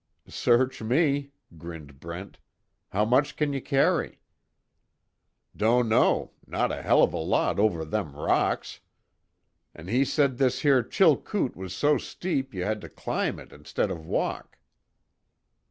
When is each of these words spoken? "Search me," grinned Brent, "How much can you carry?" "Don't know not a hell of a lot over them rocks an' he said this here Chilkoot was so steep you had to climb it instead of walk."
"Search 0.27 0.81
me," 0.81 1.31
grinned 1.59 1.99
Brent, 1.99 2.39
"How 2.89 3.05
much 3.05 3.35
can 3.35 3.53
you 3.53 3.61
carry?" 3.61 4.19
"Don't 5.55 5.87
know 5.89 6.31
not 6.47 6.71
a 6.71 6.81
hell 6.81 7.03
of 7.03 7.13
a 7.13 7.17
lot 7.19 7.59
over 7.59 7.85
them 7.85 8.15
rocks 8.15 8.79
an' 9.75 9.89
he 9.89 10.03
said 10.03 10.39
this 10.39 10.61
here 10.61 10.81
Chilkoot 10.81 11.55
was 11.55 11.75
so 11.75 11.99
steep 11.99 12.51
you 12.51 12.63
had 12.63 12.81
to 12.81 12.89
climb 12.89 13.37
it 13.39 13.53
instead 13.53 13.91
of 13.91 14.07
walk." 14.07 14.57